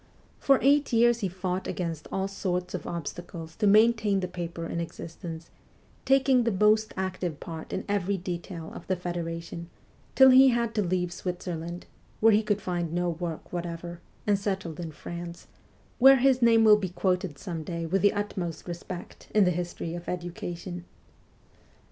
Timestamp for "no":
12.91-13.11